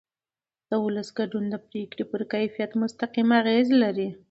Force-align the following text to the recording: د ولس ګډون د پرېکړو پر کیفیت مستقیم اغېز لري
د 0.69 0.71
ولس 0.85 1.09
ګډون 1.19 1.43
د 1.49 1.55
پرېکړو 1.67 2.03
پر 2.11 2.21
کیفیت 2.31 2.71
مستقیم 2.81 3.29
اغېز 3.39 3.67
لري 3.83 4.09